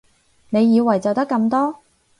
[0.49, 1.77] 你以為就得咁多？